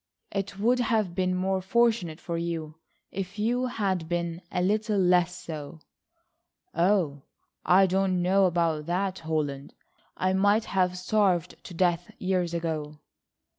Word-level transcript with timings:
"It 0.31 0.57
would 0.57 0.79
have 0.79 1.13
been 1.13 1.35
more 1.35 1.61
fortunate 1.61 2.19
for 2.19 2.35
you 2.35 2.73
if 3.11 3.37
you 3.37 3.67
had 3.67 4.09
been 4.09 4.41
a 4.51 4.59
little 4.63 4.97
less 4.97 5.35
so." 5.43 5.79
"Oh, 6.73 7.21
I 7.63 7.85
don't 7.85 8.23
know 8.23 8.45
about 8.45 8.87
that, 8.87 9.19
Holland. 9.19 9.75
I 10.17 10.33
might 10.33 10.65
have 10.65 10.97
starved 10.97 11.63
to 11.65 11.75
death 11.75 12.09
years 12.17 12.55
ago." 12.55 12.97